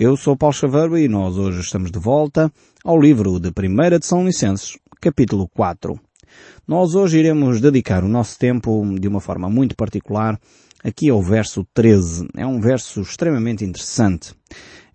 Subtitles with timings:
[0.00, 2.50] Eu sou Paulo Chaveiro e nós hoje estamos de volta
[2.82, 6.00] ao livro de 1 de São Licenses, capítulo 4.
[6.66, 10.40] Nós hoje iremos dedicar o nosso tempo de uma forma muito particular
[10.82, 12.28] aqui ao verso 13.
[12.34, 14.32] É um verso extremamente interessante.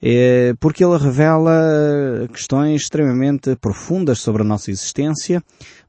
[0.01, 5.39] É porque ele revela questões extremamente profundas sobre a nossa existência,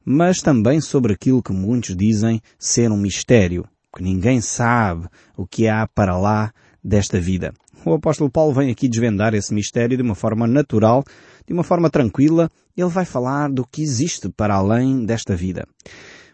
[0.05, 3.65] mas também sobre aquilo que muitos dizem ser um mistério,
[3.95, 6.53] que ninguém sabe o que há para lá
[6.83, 7.51] desta vida.
[7.87, 11.05] O apóstolo Paulo vem aqui desvendar esse mistério de uma forma natural,
[11.47, 12.49] de uma forma tranquila.
[12.75, 15.65] Ele vai falar do que existe para além desta vida.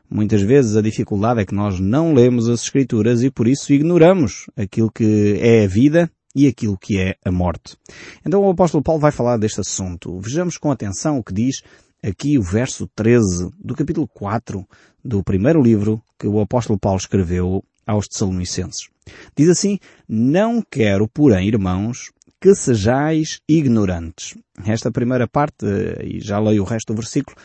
[0.10, 4.48] Muitas vezes a dificuldade é que nós não lemos as Escrituras e por isso ignoramos
[4.58, 7.78] aquilo que é a vida e aquilo que é a morte.
[8.26, 10.20] Então o apóstolo Paulo vai falar deste assunto.
[10.20, 11.62] Vejamos com atenção o que diz
[12.02, 14.68] aqui o verso 13 do capítulo 4
[15.06, 18.90] do primeiro livro que o apóstolo Paulo escreveu aos Tessalonicenses.
[19.36, 24.36] Diz assim, não quero, porém, irmãos, que sejais ignorantes.
[24.66, 25.66] Esta primeira parte,
[26.04, 27.38] e já leio o resto do versículo,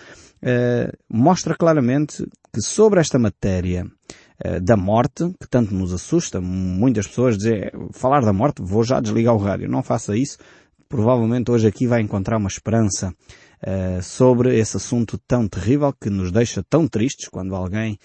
[0.42, 3.86] eh, mostra claramente que sobre esta matéria
[4.40, 9.00] eh, da morte, que tanto nos assusta, muitas pessoas dizem, falar da morte, vou já
[9.00, 9.68] desligar o rádio.
[9.68, 10.38] Não faça isso.
[10.88, 13.14] Provavelmente hoje aqui vai encontrar uma esperança
[14.02, 17.98] sobre esse assunto tão terrível que nos deixa tão tristes quando alguém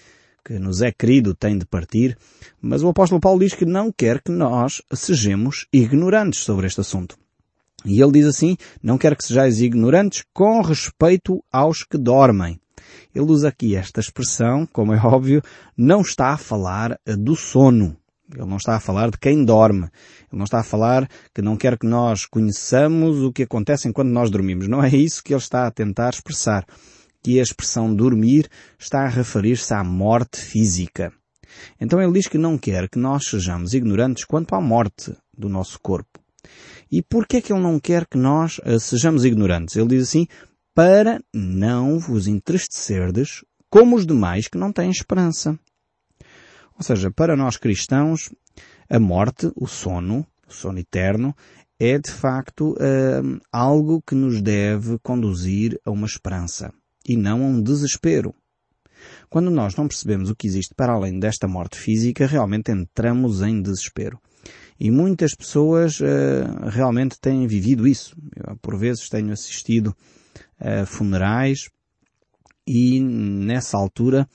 [0.44, 2.16] que nos é querido tem de partir,
[2.60, 7.16] mas o apóstolo Paulo diz que não quer que nós sejamos ignorantes sobre este assunto.
[7.84, 12.60] E ele diz assim, não quer que sejais ignorantes com respeito aos que dormem.
[13.14, 15.42] Ele usa aqui esta expressão, como é óbvio,
[15.76, 17.96] não está a falar do sono.
[18.34, 19.84] Ele não está a falar de quem dorme.
[19.84, 24.08] Ele não está a falar que não quer que nós conheçamos o que acontece enquanto
[24.08, 24.66] nós dormimos.
[24.66, 26.66] Não é isso que ele está a tentar expressar
[27.24, 31.10] que a expressão dormir está a referir-se à morte física.
[31.80, 35.80] Então ele diz que não quer que nós sejamos ignorantes quanto à morte do nosso
[35.80, 36.20] corpo.
[36.92, 39.74] E por que é que ele não quer que nós uh, sejamos ignorantes?
[39.74, 40.26] Ele diz assim,
[40.74, 45.58] para não vos entristecerdes como os demais que não têm esperança.
[46.76, 48.30] Ou seja, para nós cristãos,
[48.90, 51.34] a morte, o sono, o sono eterno,
[51.80, 56.70] é de facto uh, algo que nos deve conduzir a uma esperança
[57.06, 58.34] e não a um desespero.
[59.28, 63.60] Quando nós não percebemos o que existe para além desta morte física, realmente entramos em
[63.60, 64.18] desespero.
[64.78, 68.16] E muitas pessoas uh, realmente têm vivido isso.
[68.36, 69.94] Eu, por vezes tenho assistido
[70.58, 71.68] a funerais
[72.66, 74.28] e nessa altura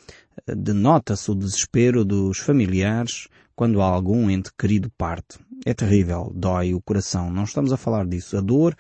[0.48, 5.40] uh, denota-se o desespero dos familiares quando algum ente querido parte.
[5.66, 7.30] É terrível, dói o coração.
[7.30, 8.38] Não estamos a falar disso.
[8.38, 8.76] A dor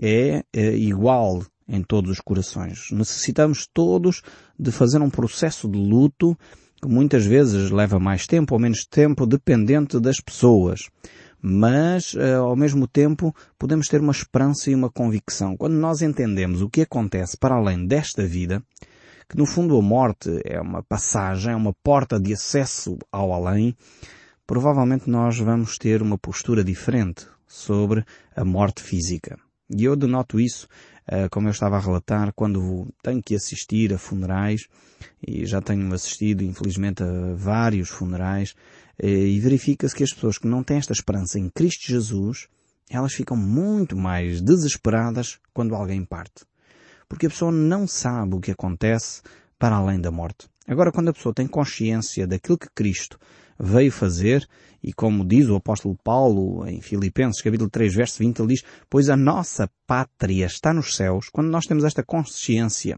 [0.00, 2.90] é, é igual em todos os corações.
[2.90, 4.22] Necessitamos todos
[4.58, 6.36] de fazer um processo de luto
[6.82, 10.88] que muitas vezes leva mais tempo ou menos tempo dependente das pessoas.
[11.40, 15.56] Mas, eh, ao mesmo tempo, podemos ter uma esperança e uma convicção.
[15.56, 18.62] Quando nós entendemos o que acontece para além desta vida,
[19.28, 23.74] que no fundo a morte é uma passagem, é uma porta de acesso ao além,
[24.46, 28.04] provavelmente nós vamos ter uma postura diferente sobre
[28.34, 29.38] a morte física.
[29.76, 30.68] E eu denoto isso
[31.12, 34.68] eh, como eu estava a relatar, quando tenho que assistir a funerais,
[35.26, 38.54] e já tenho assistido, infelizmente, a vários funerais,
[38.96, 42.46] eh, e verifica-se que as pessoas que não têm esta esperança em Cristo Jesus,
[42.88, 46.44] elas ficam muito mais desesperadas quando alguém parte.
[47.08, 49.20] Porque a pessoa não sabe o que acontece
[49.58, 50.48] para além da morte.
[50.64, 53.18] Agora, quando a pessoa tem consciência daquilo que Cristo
[53.60, 54.48] veio fazer,
[54.82, 59.10] e como diz o apóstolo Paulo em Filipenses capítulo 3 verso 20, ele diz, pois
[59.10, 62.96] a nossa pátria está nos céus, quando nós temos esta consciência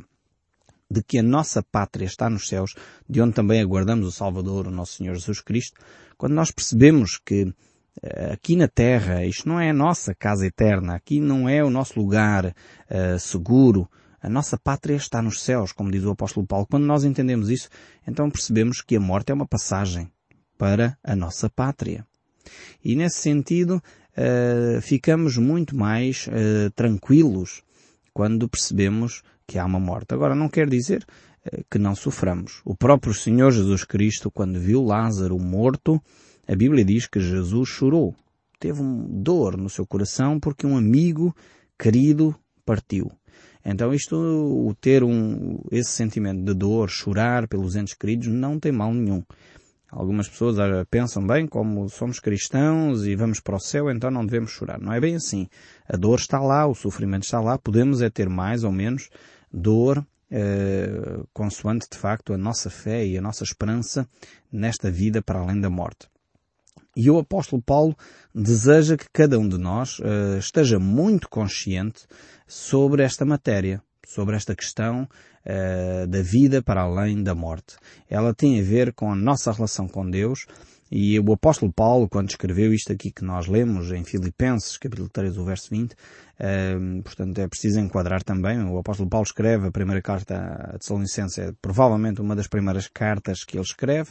[0.88, 2.74] de que a nossa pátria está nos céus,
[3.08, 5.80] de onde também aguardamos o Salvador, o nosso Senhor Jesus Cristo,
[6.16, 7.52] quando nós percebemos que
[8.02, 11.70] eh, aqui na Terra isto não é a nossa casa eterna, aqui não é o
[11.70, 13.88] nosso lugar uh, seguro,
[14.20, 16.66] a nossa pátria está nos céus, como diz o apóstolo Paulo.
[16.70, 17.68] Quando nós entendemos isso,
[18.06, 20.12] então percebemos que a morte é uma passagem
[20.62, 22.06] para a nossa pátria.
[22.84, 23.82] E nesse sentido,
[24.16, 27.64] uh, ficamos muito mais uh, tranquilos
[28.14, 30.14] quando percebemos que há uma morte.
[30.14, 31.04] Agora, não quer dizer
[31.44, 32.60] uh, que não soframos.
[32.64, 36.00] O próprio Senhor Jesus Cristo, quando viu Lázaro morto,
[36.46, 38.14] a Bíblia diz que Jesus chorou.
[38.60, 41.34] Teve um dor no seu coração porque um amigo
[41.76, 43.10] querido partiu.
[43.64, 48.70] Então isto, o ter um, esse sentimento de dor, chorar pelos entes queridos, não tem
[48.70, 49.24] mal nenhum.
[49.92, 54.24] Algumas pessoas ah, pensam bem, como somos cristãos e vamos para o céu, então não
[54.24, 54.80] devemos chorar.
[54.80, 55.46] Não é bem assim.
[55.86, 59.10] A dor está lá, o sofrimento está lá, podemos é ter mais ou menos
[59.52, 64.08] dor, eh, consoante de facto a nossa fé e a nossa esperança
[64.50, 66.08] nesta vida para além da morte.
[66.96, 67.94] E o apóstolo Paulo
[68.34, 72.06] deseja que cada um de nós uh, esteja muito consciente
[72.46, 75.08] sobre esta matéria, sobre esta questão
[75.46, 77.76] uh, da vida para além da morte.
[78.08, 80.46] Ela tem a ver com a nossa relação com Deus
[80.90, 85.38] e o apóstolo Paulo, quando escreveu isto aqui que nós lemos em Filipenses, capítulo 3,
[85.38, 85.96] o verso 20, uh,
[86.38, 91.38] eh, portanto é preciso enquadrar também, o apóstolo Paulo escreve a primeira carta a Tessalonicenses,
[91.38, 94.10] é provavelmente uma das primeiras cartas que ele escreve,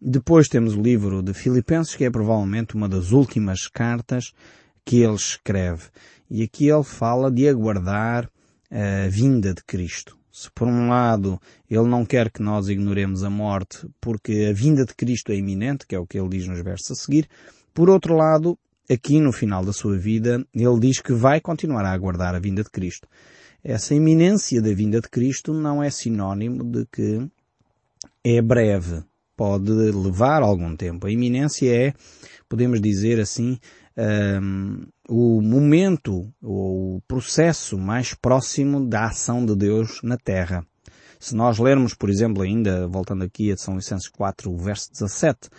[0.00, 4.32] depois temos o livro de Filipenses, que é provavelmente uma das últimas cartas
[4.84, 5.84] que ele escreve.
[6.30, 8.30] E aqui ele fala de aguardar
[8.70, 10.16] a vinda de Cristo.
[10.30, 14.84] Se por um lado ele não quer que nós ignoremos a morte porque a vinda
[14.84, 17.28] de Cristo é iminente, que é o que ele diz nos versos a seguir,
[17.74, 18.58] por outro lado,
[18.90, 22.62] aqui no final da sua vida, ele diz que vai continuar a aguardar a vinda
[22.62, 23.08] de Cristo.
[23.62, 27.28] Essa iminência da vinda de Cristo não é sinónimo de que
[28.24, 29.02] é breve
[29.38, 31.06] pode levar algum tempo.
[31.06, 31.94] A iminência é,
[32.48, 33.56] podemos dizer assim,
[33.98, 40.64] um, o momento, o processo mais próximo da ação de Deus na Terra.
[41.18, 45.50] Se nós lermos, por exemplo, ainda, voltando aqui a São Licenses 4, o verso 17,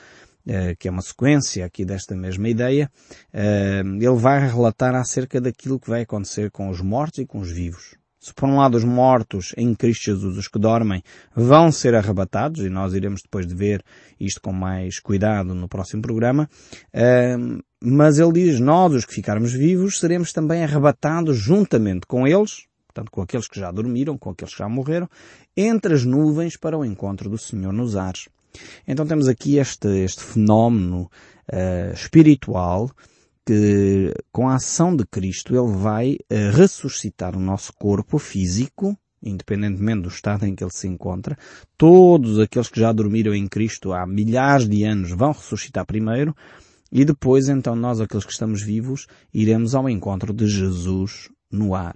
[0.47, 2.89] eh, que é uma sequência aqui desta mesma ideia,
[3.33, 7.99] ele vai relatar acerca daquilo que vai acontecer com os mortos e com os vivos.
[8.19, 11.01] Se por um lado os mortos em Cristo Jesus, os que dormem,
[11.33, 13.83] vão ser arrebatados, e nós iremos depois de ver
[14.19, 16.49] isto com mais cuidado no próximo programa,
[17.81, 23.09] mas ele diz, nós os que ficarmos vivos seremos também arrebatados juntamente com eles, portanto
[23.11, 25.09] com aqueles que já dormiram, com aqueles que já morreram,
[25.55, 28.27] entre as nuvens para o encontro do Senhor nos ares.
[28.87, 31.09] Então temos aqui este, este fenómeno
[31.51, 32.91] uh, espiritual
[33.45, 40.01] que com a ação de Cristo ele vai uh, ressuscitar o nosso corpo físico, independentemente
[40.01, 41.37] do estado em que ele se encontra.
[41.77, 46.35] Todos aqueles que já dormiram em Cristo há milhares de anos vão ressuscitar primeiro
[46.91, 51.95] e depois então nós, aqueles que estamos vivos, iremos ao encontro de Jesus no ar.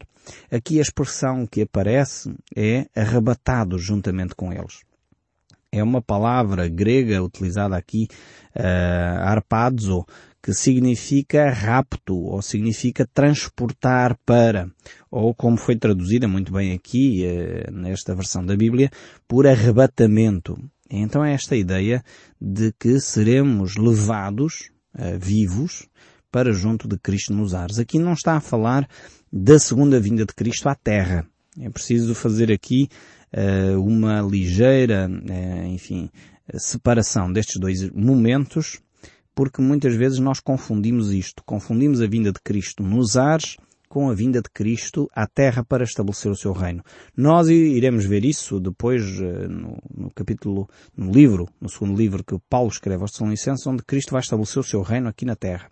[0.52, 4.82] Aqui a expressão que aparece é arrebatados juntamente com eles.
[5.72, 8.08] É uma palavra grega utilizada aqui,
[8.56, 10.06] uh, arpadzo,
[10.44, 14.70] que significa rapto, ou significa transportar para,
[15.10, 18.92] ou como foi traduzida muito bem aqui, eh, nesta versão da Bíblia,
[19.26, 20.60] por arrebatamento.
[20.92, 22.04] Então é esta ideia
[22.42, 25.88] de que seremos levados, eh, vivos,
[26.32, 27.80] para junto de Cristo nos ares.
[27.80, 28.88] Aqui não está a falar
[29.32, 31.28] da segunda vinda de Cristo à Terra.
[31.60, 32.90] É preciso fazer aqui
[33.32, 36.10] uh, uma ligeira, uh, enfim,
[36.58, 38.82] separação destes dois momentos
[39.36, 41.44] porque muitas vezes nós confundimos isto.
[41.46, 43.58] Confundimos a vinda de Cristo nos ares
[43.94, 46.84] com a vinda de Cristo à terra para estabelecer o seu reino.
[47.16, 50.68] Nós iremos ver isso depois eh, no, no, capítulo,
[50.98, 54.64] no livro, no segundo livro que Paulo escreve aos Tessalonicenses, onde Cristo vai estabelecer o
[54.64, 55.70] seu reino aqui na terra.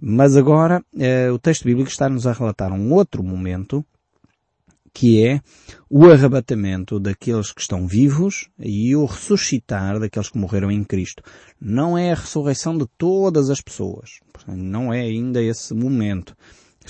[0.00, 3.84] Mas agora, eh, o texto bíblico está-nos a relatar um outro momento
[4.94, 5.42] que é
[5.90, 11.22] o arrebatamento daqueles que estão vivos e o ressuscitar daqueles que morreram em Cristo.
[11.60, 14.12] Não é a ressurreição de todas as pessoas.
[14.48, 16.34] Não é ainda esse momento.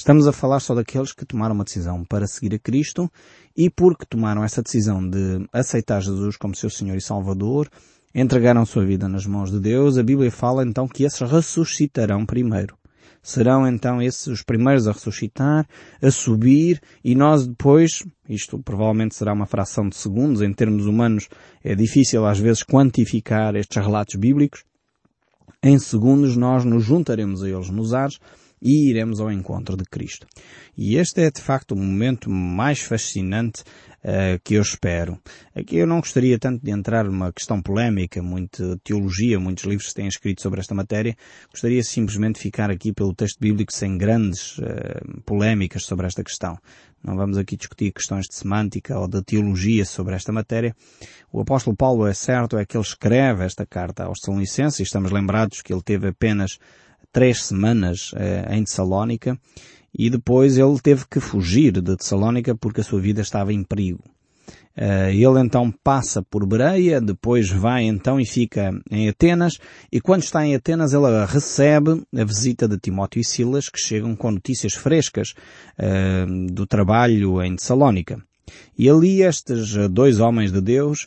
[0.01, 3.13] Estamos a falar só daqueles que tomaram uma decisão para seguir a Cristo
[3.55, 7.69] e porque tomaram essa decisão de aceitar Jesus como seu Senhor e Salvador,
[8.15, 12.79] entregaram sua vida nas mãos de Deus, a Bíblia fala então que esses ressuscitarão primeiro.
[13.23, 15.69] Serão então esses os primeiros a ressuscitar,
[16.03, 21.29] a subir, e nós depois, isto provavelmente será uma fração de segundos, em termos humanos
[21.63, 24.65] é difícil às vezes quantificar estes relatos bíblicos,
[25.63, 28.19] em segundos nós nos juntaremos a eles nos ares
[28.61, 30.27] e iremos ao encontro de Cristo.
[30.77, 33.63] E este é de facto o momento mais fascinante
[34.05, 35.19] uh, que eu espero.
[35.55, 40.07] Aqui eu não gostaria tanto de entrar numa questão polémica, muita teologia, muitos livros têm
[40.07, 41.17] escrito sobre esta matéria.
[41.51, 46.59] Gostaria simplesmente de ficar aqui pelo texto bíblico sem grandes uh, polémicas sobre esta questão.
[47.03, 50.77] Não vamos aqui discutir questões de semântica ou de teologia sobre esta matéria.
[51.33, 55.11] O apóstolo Paulo é certo, é que ele escreve esta carta aos Tessalonicenses e estamos
[55.11, 56.59] lembrados que ele teve apenas
[57.13, 59.39] três semanas uh, em Tessalónica
[59.97, 64.05] e depois ele teve que fugir de Tessalónica porque a sua vida estava em perigo.
[64.77, 69.59] Uh, ele então passa por Bereia, depois vai então e fica em Atenas,
[69.91, 74.15] e quando está em Atenas ele recebe a visita de Timóteo e Silas, que chegam
[74.15, 75.35] com notícias frescas
[75.79, 78.23] uh, do trabalho em Tessalónica.
[78.79, 81.07] E ali estes dois homens de Deus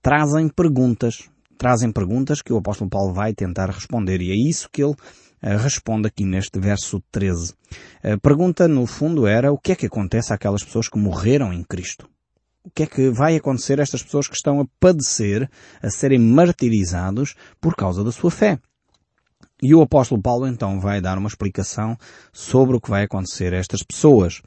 [0.00, 4.82] trazem perguntas, trazem perguntas que o apóstolo Paulo vai tentar responder, e é isso que
[4.82, 4.96] ele
[5.42, 7.54] responde aqui neste verso 13.
[8.02, 11.62] A pergunta, no fundo, era o que é que acontece àquelas pessoas que morreram em
[11.62, 12.08] Cristo?
[12.64, 15.50] O que é que vai acontecer a estas pessoas que estão a padecer,
[15.82, 18.60] a serem martirizados por causa da sua fé?
[19.62, 21.96] E o apóstolo Paulo então vai dar uma explicação
[22.32, 24.42] sobre o que vai acontecer a estas pessoas.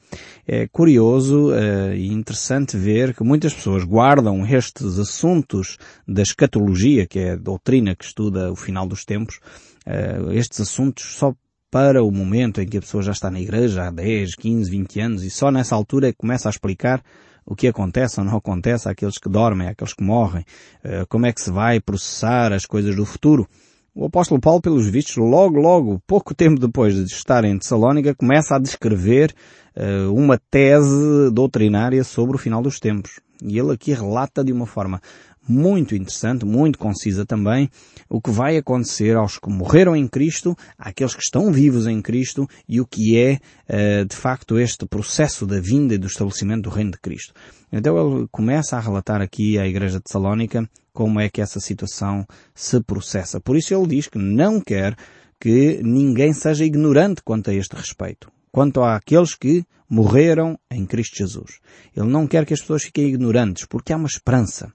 [0.45, 7.19] É curioso uh, e interessante ver que muitas pessoas guardam estes assuntos da escatologia, que
[7.19, 9.39] é a doutrina que estuda o final dos tempos,
[9.85, 11.33] uh, estes assuntos só
[11.69, 14.99] para o momento em que a pessoa já está na igreja há 10, 15, 20
[15.01, 17.03] anos e só nessa altura é começa a explicar
[17.45, 20.45] o que acontece ou não acontece àqueles que dormem, àqueles que morrem,
[20.83, 23.47] uh, como é que se vai processar as coisas do futuro.
[23.93, 28.55] O apóstolo Paulo, pelos vistos, logo, logo, pouco tempo depois de estar em Tessalónica, começa
[28.55, 29.33] a descrever
[29.75, 33.21] uh, uma tese doutrinária sobre o final dos tempos.
[33.41, 35.01] E ele aqui relata de uma forma
[35.47, 37.69] muito interessante, muito concisa também,
[38.09, 42.47] o que vai acontecer aos que morreram em Cristo, àqueles que estão vivos em Cristo
[42.67, 46.69] e o que é, uh, de facto, este processo da vinda e do estabelecimento do
[46.69, 47.33] reino de Cristo.
[47.71, 52.25] Então ele começa a relatar aqui à Igreja de Salónica como é que essa situação
[52.53, 53.39] se processa.
[53.39, 54.95] Por isso ele diz que não quer
[55.39, 58.31] que ninguém seja ignorante quanto a este respeito.
[58.51, 61.59] Quanto àqueles que morreram em Cristo Jesus.
[61.95, 64.73] Ele não quer que as pessoas fiquem ignorantes, porque há uma esperança.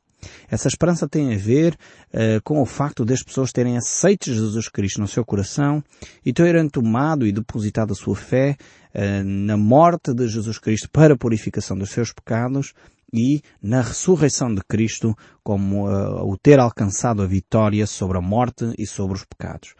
[0.49, 1.75] Essa esperança tem a ver
[2.13, 5.83] uh, com o facto das pessoas terem aceito Jesus Cristo no seu coração
[6.25, 8.57] e terem tomado e depositado a sua fé
[8.95, 12.73] uh, na morte de Jesus Cristo para a purificação dos seus pecados
[13.13, 18.73] e na ressurreição de Cristo como uh, o ter alcançado a vitória sobre a morte
[18.79, 19.75] e sobre os pecados.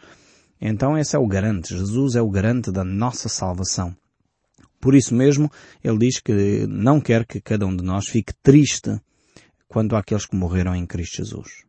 [0.59, 1.75] Então esse é o garante.
[1.75, 3.95] Jesus é o garante da nossa salvação.
[4.79, 5.49] Por isso mesmo,
[5.83, 8.99] ele diz que não quer que cada um de nós fique triste
[9.71, 11.63] quanto àqueles que morreram em Cristo Jesus.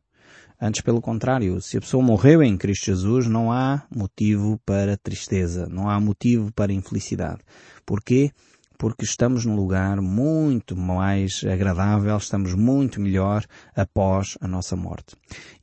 [0.60, 5.68] Antes, pelo contrário, se a pessoa morreu em Cristo Jesus, não há motivo para tristeza,
[5.70, 7.42] não há motivo para infelicidade.
[7.86, 8.32] Porquê?
[8.76, 13.44] Porque estamos num lugar muito mais agradável, estamos muito melhor
[13.74, 15.14] após a nossa morte.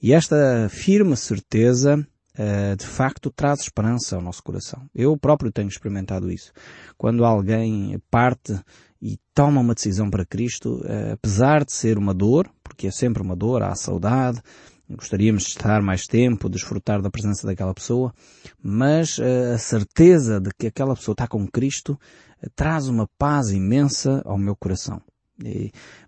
[0.01, 2.07] E esta firme certeza
[2.39, 4.89] Uh, de facto traz esperança ao nosso coração.
[4.95, 6.53] Eu próprio tenho experimentado isso.
[6.97, 8.57] Quando alguém parte
[9.01, 13.21] e toma uma decisão para Cristo, uh, apesar de ser uma dor, porque é sempre
[13.21, 14.41] uma dor, há saudade,
[14.89, 18.13] gostaríamos de estar mais tempo, desfrutar da presença daquela pessoa,
[18.61, 23.51] mas uh, a certeza de que aquela pessoa está com Cristo uh, traz uma paz
[23.51, 25.01] imensa ao meu coração.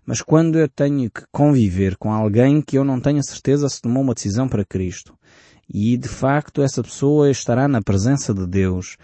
[0.04, 3.80] Mas quando eu tenho que conviver com alguém que eu não tenho a certeza se
[3.80, 5.14] tomou uma decisão para Cristo,
[5.72, 8.98] e de facto essa pessoa estará na presença de Deus,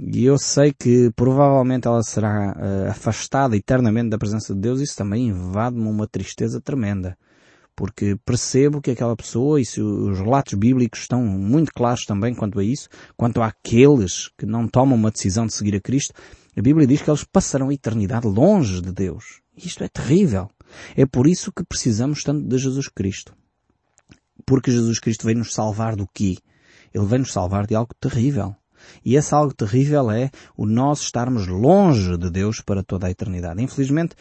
[0.00, 4.80] e eu sei que provavelmente ela será uh, afastada eternamente da presença de Deus.
[4.80, 7.18] Isso também invade-me uma tristeza tremenda.
[7.74, 12.60] Porque percebo que aquela pessoa, e se os relatos bíblicos estão muito claros também quanto
[12.60, 16.14] a isso, quanto àqueles que não tomam uma decisão de seguir a Cristo,
[16.56, 19.40] a Bíblia diz que eles passarão a eternidade longe de Deus.
[19.56, 20.48] Isto é terrível.
[20.96, 23.34] É por isso que precisamos tanto de Jesus Cristo.
[24.46, 26.36] Porque Jesus Cristo veio nos salvar do quê?
[26.94, 28.54] Ele veio nos salvar de algo terrível.
[29.04, 33.62] E esse algo terrível é o nós estarmos longe de Deus para toda a eternidade.
[33.62, 34.14] Infelizmente,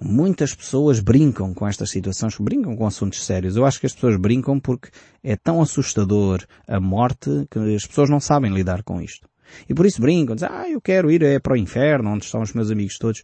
[0.00, 3.56] muitas pessoas brincam com estas situações, brincam com assuntos sérios.
[3.56, 4.90] Eu acho que as pessoas brincam porque
[5.22, 9.28] é tão assustador a morte que as pessoas não sabem lidar com isto.
[9.68, 12.42] E por isso brincam, dizem, ah, eu quero ir é para o inferno, onde estão
[12.42, 13.22] os meus amigos todos.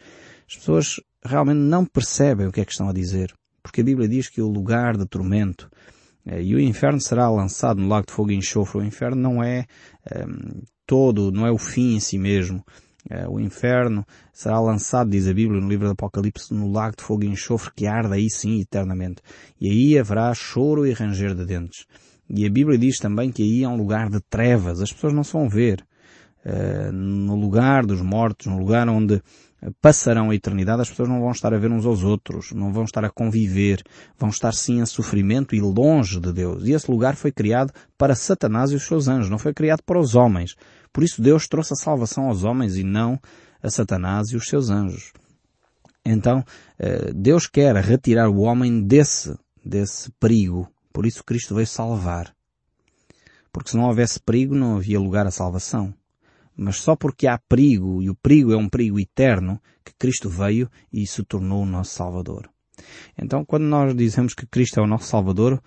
[0.49, 3.33] As pessoas realmente não percebem o que é que estão a dizer.
[3.63, 5.71] Porque a Bíblia diz que o lugar de tormento
[6.27, 8.81] eh, e o inferno será lançado no lago de fogo e enxofre.
[8.81, 9.67] O inferno não é
[10.17, 12.65] um, ehm, todo, não é o fim em si mesmo.
[13.09, 17.05] É, o inferno será lançado, diz a Bíblia no livro do Apocalipse, no lago de
[17.05, 19.21] fogo e enxofre que arde aí sim eternamente.
[19.61, 21.87] E aí haverá choro e ranger de dentes.
[22.31, 24.81] E a Bíblia diz também que aí é um lugar de trevas.
[24.81, 25.85] As pessoas não se vão ver.
[26.45, 29.23] Uh, no lugar dos mortos, no lugar onde
[29.81, 32.85] passarão a eternidade, as pessoas não vão estar a ver uns aos outros, não vão
[32.85, 33.83] estar a conviver,
[34.19, 36.67] vão estar sim a sofrimento e longe de Deus.
[36.67, 39.99] E esse lugar foi criado para Satanás e os seus anjos, não foi criado para
[39.99, 40.55] os homens.
[40.93, 43.19] Por isso Deus trouxe a salvação aos homens e não
[43.63, 45.13] a Satanás e os seus anjos.
[46.05, 46.45] Então,
[46.79, 49.35] eh, Deus quer retirar o homem desse,
[49.65, 50.69] desse perigo.
[50.93, 52.35] Por isso Cristo veio salvar.
[53.51, 55.95] Porque se não houvesse perigo, não havia lugar à salvação
[56.57, 60.71] mas só porque há perigo, e o perigo é um perigo eterno, que Cristo veio
[60.93, 62.49] e se tornou o nosso Salvador.
[63.17, 65.63] Então, quando nós dizemos que Cristo é o nosso Salvador,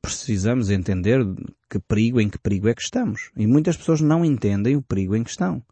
[0.00, 1.20] precisamos entender
[1.68, 3.30] que perigo, em que perigo é que estamos.
[3.36, 5.62] E muitas pessoas não entendem o perigo em que estão.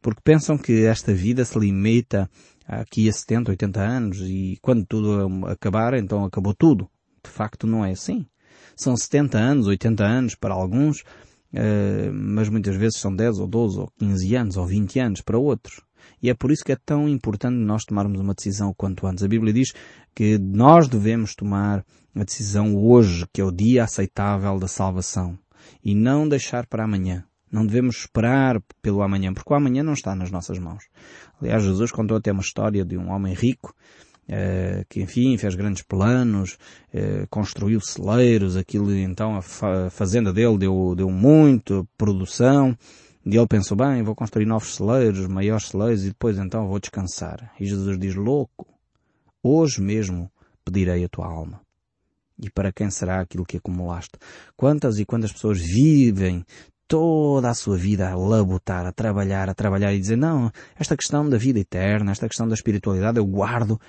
[0.00, 2.30] Porque pensam que esta vida se limita
[2.66, 6.88] aqui a 70, 80 anos e quando tudo acabar, então acabou tudo.
[7.24, 8.26] De facto não é assim.
[8.76, 11.04] São 70 anos, 80 anos para alguns,
[12.12, 15.82] mas muitas vezes são 10 ou 12 ou 15 anos ou 20 anos para outros.
[16.22, 19.22] E é por isso que é tão importante nós tomarmos uma decisão o quanto antes.
[19.24, 19.72] A Bíblia diz
[20.14, 25.38] que nós devemos tomar a decisão hoje, que é o dia aceitável da salvação.
[25.84, 27.24] e não deixar para amanhã.
[27.50, 30.84] Não devemos esperar pelo amanhã, porque o amanhã não está nas nossas mãos.
[31.40, 34.11] Aliás, Jesus contou até uma história de um homem rico eh,
[34.88, 36.56] que enfim fez grandes planos,
[36.92, 42.76] eh, construiu celeiros, aquilo então a fazenda dele deu, deu muito produção,
[43.24, 47.52] e ele pensou, bem, vou construir novos celeiros, maiores celeiros, e depois então vou descansar.
[47.60, 48.66] E Jesus diz, louco,
[49.42, 50.30] hoje mesmo
[50.64, 51.60] pedirei a tua alma.
[52.42, 54.18] E para quem será aquilo que acumulaste?
[54.56, 56.44] Quantas e quantas pessoas vivem
[56.88, 61.28] toda a sua vida a labutar, a trabalhar, a trabalhar e dizer, não, esta questão
[61.28, 63.80] da vida eterna, esta questão da espiritualidade eu guardo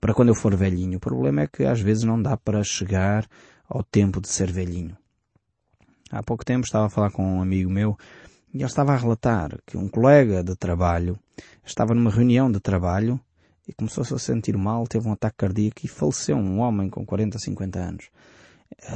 [0.00, 0.98] para quando eu for velhinho.
[0.98, 3.26] O problema é que às vezes não dá para chegar
[3.68, 4.96] ao tempo de ser velhinho.
[6.10, 7.96] Há pouco tempo estava a falar com um amigo meu
[8.52, 11.18] e ele estava a relatar que um colega de trabalho
[11.64, 13.20] estava numa reunião de trabalho
[13.66, 17.38] e começou-se a sentir mal, teve um ataque cardíaco e faleceu um homem com 40,
[17.38, 18.10] 50 anos.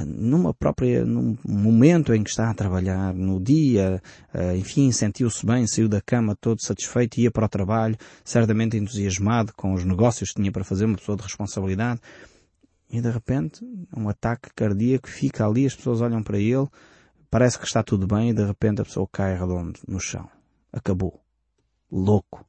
[0.07, 4.02] Numa própria, num momento em que está a trabalhar, no dia,
[4.33, 9.52] eh, enfim, sentiu-se bem, saiu da cama todo satisfeito, ia para o trabalho, certamente entusiasmado
[9.55, 12.00] com os negócios que tinha para fazer, uma pessoa de responsabilidade,
[12.91, 13.64] e de repente,
[13.97, 16.69] um ataque cardíaco fica ali, as pessoas olham para ele,
[17.31, 20.29] parece que está tudo bem, e de repente a pessoa cai redondo no chão.
[20.73, 21.21] Acabou.
[21.91, 22.47] Louco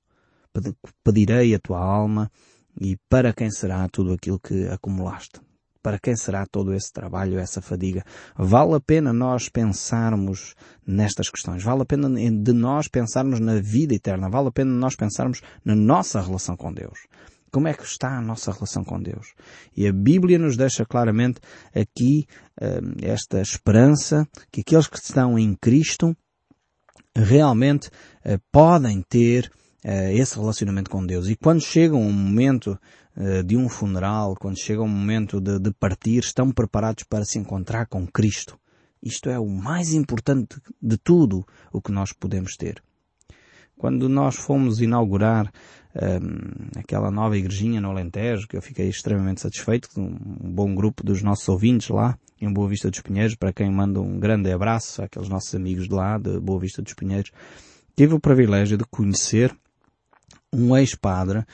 [1.04, 2.32] pedirei a tua alma
[2.80, 5.40] e para quem será tudo aquilo que acumulaste?
[5.84, 8.06] Para quem será todo esse trabalho, essa fadiga?
[8.38, 10.56] Vale a pena nós pensarmos
[10.88, 11.62] nestas questões.
[11.62, 14.30] Vale a pena de nós pensarmos na vida eterna.
[14.30, 17.00] Vale a pena nós pensarmos na nossa relação com Deus.
[17.52, 19.34] Como é que está a nossa relação com Deus?
[19.76, 21.42] E a Bíblia nos deixa claramente
[21.76, 22.26] aqui
[22.62, 26.16] uh, esta esperança que aqueles que estão em Cristo
[27.16, 29.52] realmente uh, podem ter
[29.86, 31.30] uh, esse relacionamento com Deus.
[31.30, 32.80] E quando chega um momento
[33.46, 37.86] de um funeral, quando chega um momento de, de partir, estão preparados para se encontrar
[37.86, 38.58] com Cristo.
[39.02, 42.82] Isto é o mais importante de tudo o que nós podemos ter.
[43.78, 45.52] Quando nós fomos inaugurar
[45.94, 50.74] um, ehm, aquela nova igrejinha no Alentejo, que eu fiquei extremamente satisfeito, com um bom
[50.74, 54.52] grupo dos nossos ouvintes lá, em Boa Vista dos Pinheiros, para quem manda um grande
[54.52, 57.32] abraço àqueles nossos amigos de lá, de Boa Vista dos Pinheiros,
[57.96, 59.54] tive o privilégio de conhecer
[60.52, 61.46] um ex-padre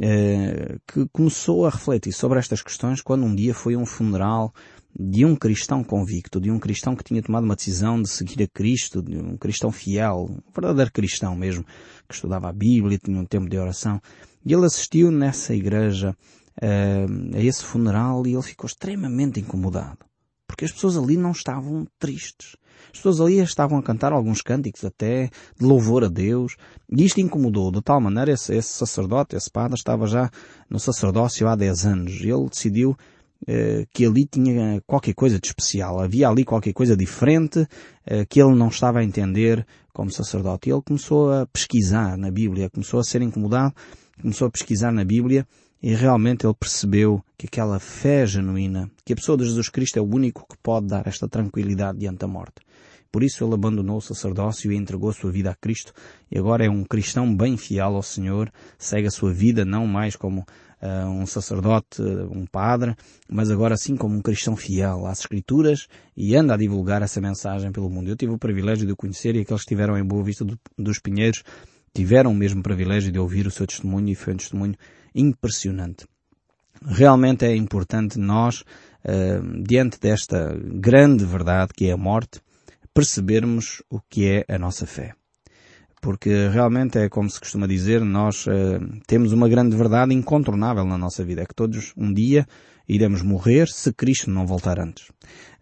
[0.00, 4.52] eh, que começou a refletir sobre estas questões quando um dia foi um funeral
[4.98, 8.48] de um cristão convicto, de um cristão que tinha tomado uma decisão de seguir a
[8.48, 11.64] Cristo, de um cristão fiel, um verdadeiro cristão mesmo,
[12.08, 14.00] que estudava a Bíblia, tinha um tempo de oração.
[14.44, 16.16] E ele assistiu nessa igreja
[16.62, 19.98] uh, a esse funeral e ele ficou extremamente incomodado.
[20.46, 22.56] Porque as pessoas ali não estavam tristes.
[22.92, 26.56] As pessoas ali estavam a cantar alguns cânticos até de louvor a Deus.
[26.90, 30.30] E isto incomodou de tal maneira esse, esse sacerdote, esse padre, estava já
[30.68, 32.20] no sacerdócio há 10 anos.
[32.20, 32.96] Ele decidiu
[33.46, 36.00] eh, que ali tinha qualquer coisa de especial.
[36.00, 37.66] Havia ali qualquer coisa diferente
[38.06, 40.68] eh, que ele não estava a entender como sacerdote.
[40.68, 43.74] E ele começou a pesquisar na Bíblia, começou a ser incomodado,
[44.20, 45.46] começou a pesquisar na Bíblia
[45.82, 50.02] e realmente ele percebeu que aquela fé genuína, que a pessoa de Jesus Cristo é
[50.02, 52.66] o único que pode dar esta tranquilidade diante da morte.
[53.12, 55.92] Por isso ele abandonou o sacerdócio e entregou a sua vida a Cristo
[56.30, 60.16] e agora é um cristão bem fiel ao Senhor, segue a sua vida não mais
[60.16, 62.94] como uh, um sacerdote, um padre,
[63.28, 65.86] mas agora sim como um cristão fiel às Escrituras
[66.16, 68.08] e anda a divulgar essa mensagem pelo mundo.
[68.08, 70.58] Eu tive o privilégio de o conhecer e aqueles que estiveram em Boa Vista do,
[70.76, 71.42] dos Pinheiros
[71.96, 74.74] tiveram o mesmo privilégio de ouvir o seu testemunho e foi um testemunho
[75.14, 76.04] impressionante.
[76.84, 82.38] Realmente é importante nós, uh, diante desta grande verdade que é a morte,
[82.92, 85.14] percebermos o que é a nossa fé.
[86.02, 88.52] Porque realmente é como se costuma dizer, nós uh,
[89.06, 91.42] temos uma grande verdade incontornável na nossa vida.
[91.42, 92.46] É que todos um dia
[92.88, 95.08] iremos morrer se Cristo não voltar antes.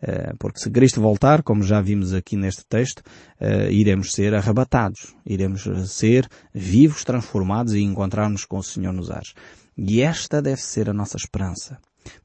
[0.02, 3.00] Uh, porque se Cristo voltar, como já vimos aqui neste texto,
[3.40, 5.14] uh, iremos ser arrebatados.
[5.24, 9.32] Iremos ser vivos, transformados e encontrar-nos com o Senhor nos ares.
[9.76, 11.78] E esta deve ser a nossa esperança.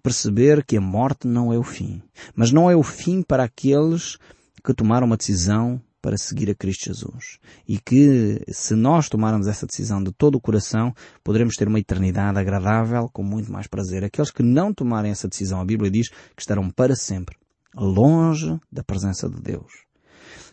[0.03, 2.01] Perceber que a morte não é o fim.
[2.35, 4.17] Mas não é o fim para aqueles
[4.63, 7.39] que tomaram uma decisão para seguir a Cristo Jesus.
[7.67, 12.39] E que, se nós tomarmos essa decisão de todo o coração, poderemos ter uma eternidade
[12.39, 14.03] agradável com muito mais prazer.
[14.03, 17.35] Aqueles que não tomarem essa decisão, a Bíblia diz que estarão para sempre
[17.75, 19.89] longe da presença de Deus.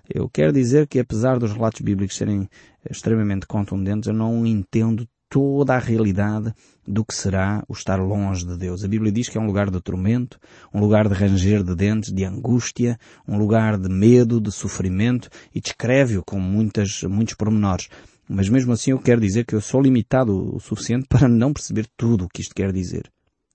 [0.09, 2.49] Eu quero dizer que apesar dos relatos bíblicos serem
[2.89, 6.53] extremamente contundentes, eu não entendo toda a realidade
[6.87, 8.85] do que será o estar longe de Deus.
[8.85, 10.39] A Bíblia diz que é um lugar de tormento,
[10.73, 15.61] um lugar de ranger de dentes, de angústia, um lugar de medo, de sofrimento e
[15.61, 17.89] descreve-o com muitas, muitos pormenores.
[18.29, 21.87] Mas mesmo assim eu quero dizer que eu sou limitado o suficiente para não perceber
[21.97, 23.11] tudo o que isto quer dizer.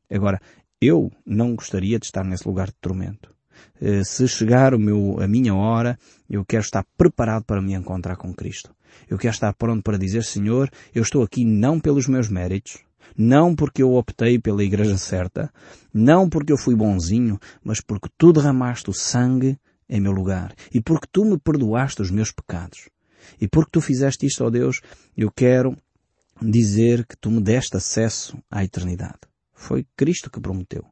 [0.10, 0.42] Agora,
[0.82, 3.34] eu não gostaria de estar nesse lugar de tormento.
[3.82, 5.98] Eh, se chegar o meu, a minha hora,
[6.30, 8.74] eu quero estar preparado para me encontrar com Cristo.
[9.10, 12.80] Eu quero estar pronto para dizer, Senhor, eu estou aqui não pelos meus méritos,
[13.18, 15.52] não porque eu optei pela igreja certa,
[15.94, 19.58] não porque eu fui bonzinho, mas porque tu derramaste o sangue
[19.90, 22.90] em meu lugar e porque tu me perdoaste os meus pecados.
[23.40, 24.82] E porque tu fizeste isto, ó Deus,
[25.16, 25.78] eu quero
[26.42, 29.20] dizer que tu me deste acesso à eternidade.
[29.54, 30.91] Foi Cristo que prometeu.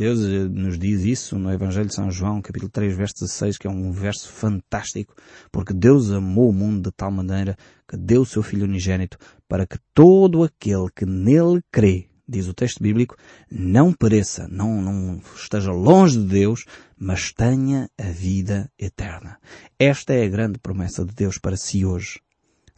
[0.00, 3.66] Deus eh, nos diz isso no Evangelho de São João, capítulo 3, verso 16, que
[3.66, 5.14] é um verso fantástico,
[5.52, 7.54] porque Deus amou o mundo de tal maneira
[7.86, 12.54] que deu o seu Filho unigênito para que todo aquele que nele crê, diz o
[12.54, 13.14] texto bíblico,
[13.52, 16.64] não pereça, não, não esteja longe de Deus,
[16.98, 19.36] mas tenha a vida eterna.
[19.78, 22.20] Esta é a grande promessa de Deus para si hoje.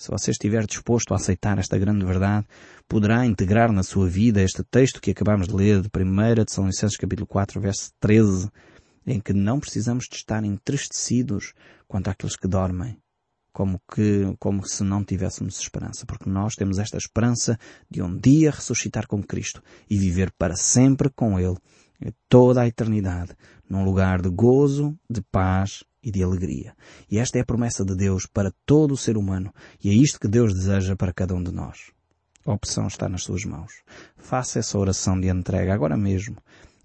[0.03, 2.45] Se você estiver disposto a aceitar esta grande verdade,
[2.89, 6.67] poderá integrar na sua vida este texto que acabamos de ler de 1 de São
[6.67, 8.51] Licenses capítulo 4, verso 13,
[9.07, 11.55] em que não precisamos de estar entristecidos
[11.87, 12.99] quanto àqueles que dormem,
[13.53, 17.57] como que, como se não tivéssemos esperança, porque nós temos esta esperança
[17.89, 21.59] de um dia ressuscitar com Cristo e viver para sempre com Ele,
[22.29, 23.37] toda a eternidade,
[23.71, 26.75] num lugar de gozo, de paz e de alegria.
[27.11, 29.53] E esta é a promessa de Deus para todo o ser humano.
[29.83, 31.93] E é isto que Deus deseja para cada um de nós.
[32.45, 33.73] A opção está nas suas mãos.
[34.17, 36.37] Faça essa oração de entrega agora mesmo.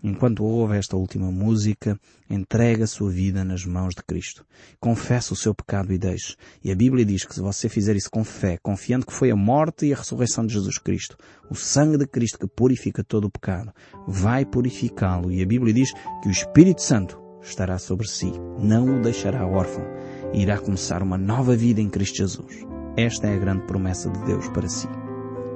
[0.04, 2.00] Enquanto ouve esta última música,
[2.30, 4.46] entregue a sua vida nas mãos de Cristo.
[4.80, 6.36] Confesse o seu pecado e deixe.
[6.64, 9.36] E a Bíblia diz que se você fizer isso com fé, confiando que foi a
[9.36, 11.18] morte e a ressurreição de Jesus Cristo,
[11.50, 13.74] o sangue de Cristo que purifica todo o pecado,
[14.08, 15.32] vai purificá-lo.
[15.32, 19.84] E a Bíblia diz que o Espírito Santo estará sobre si, não o deixará órfão
[20.34, 22.66] e irá começar uma nova vida em Cristo Jesus.
[22.96, 24.88] Esta é a grande promessa de Deus para si.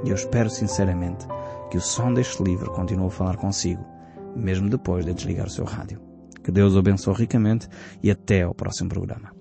[0.04, 1.28] E eu espero sinceramente
[1.70, 3.86] que o som deste livro continue a falar consigo,
[4.36, 6.00] mesmo depois de desligar o seu rádio.
[6.44, 7.68] Que Deus o abençoe ricamente
[8.02, 9.32] e até ao próximo programa.